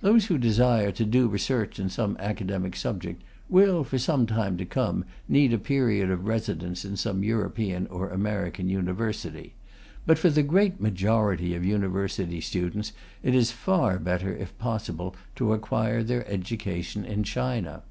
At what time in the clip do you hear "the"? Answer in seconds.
10.30-10.42